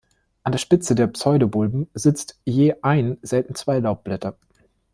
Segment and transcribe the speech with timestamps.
[0.43, 4.35] An der Spitze der Pseudobulben sitzt je ein, selten zwei Laubblätter.